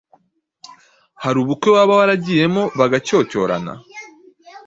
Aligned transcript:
Hari 1.23 1.37
ubukwe 1.43 1.69
waba 1.75 1.93
waragiyemo 1.99 2.63
bagacyocyorana? 2.79 3.73